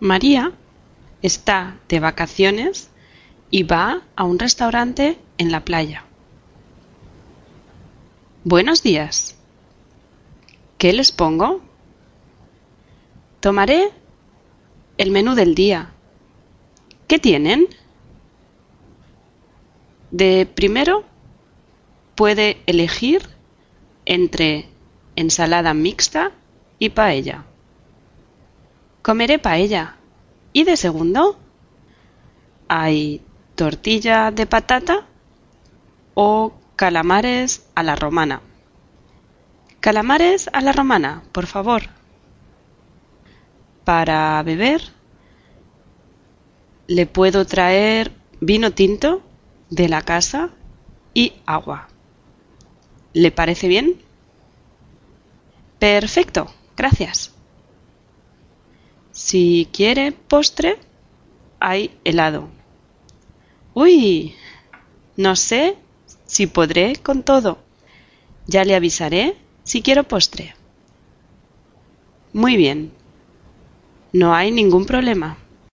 [0.00, 0.52] María
[1.20, 2.88] está de vacaciones
[3.50, 6.06] y va a un restaurante en la playa.
[8.44, 9.36] Buenos días.
[10.78, 11.60] ¿Qué les pongo?
[13.40, 13.90] Tomaré
[14.96, 15.92] el menú del día.
[17.06, 17.68] ¿Qué tienen?
[20.10, 21.04] De primero
[22.14, 23.28] puede elegir
[24.06, 24.70] entre
[25.14, 26.32] ensalada mixta
[26.78, 27.44] y paella.
[29.10, 29.96] Comeré paella.
[30.52, 31.36] ¿Y de segundo?
[32.68, 33.20] Hay
[33.56, 35.04] tortilla de patata
[36.14, 38.40] o calamares a la romana.
[39.80, 41.82] Calamares a la romana, por favor.
[43.82, 44.80] Para beber,
[46.86, 49.22] le puedo traer vino tinto
[49.70, 50.50] de la casa
[51.14, 51.88] y agua.
[53.12, 54.00] ¿Le parece bien?
[55.80, 56.46] Perfecto,
[56.76, 57.39] gracias.
[59.22, 60.78] Si quiere postre,
[61.60, 62.48] hay helado.
[63.74, 64.34] Uy,
[65.14, 65.76] no sé
[66.24, 67.58] si podré con todo.
[68.46, 70.54] Ya le avisaré si quiero postre.
[72.32, 72.92] Muy bien.
[74.14, 75.36] No hay ningún problema.